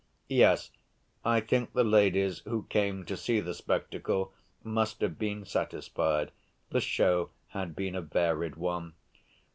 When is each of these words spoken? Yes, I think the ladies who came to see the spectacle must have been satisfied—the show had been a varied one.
Yes, 0.29 0.71
I 1.23 1.41
think 1.41 1.73
the 1.73 1.83
ladies 1.83 2.39
who 2.39 2.63
came 2.71 3.05
to 3.05 3.15
see 3.15 3.39
the 3.39 3.53
spectacle 3.53 4.33
must 4.63 4.99
have 5.01 5.19
been 5.19 5.45
satisfied—the 5.45 6.81
show 6.81 7.29
had 7.49 7.75
been 7.75 7.93
a 7.93 8.01
varied 8.01 8.55
one. 8.55 8.93